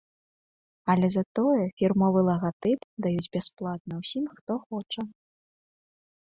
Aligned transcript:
Але 0.93 1.07
затое 1.17 1.63
фірмовы 1.81 2.19
лагатып 2.29 2.79
даюць 3.07 3.27
бясплатна 3.37 3.93
ўсім, 4.01 4.25
хто 4.37 4.53
хоча. 4.67 5.01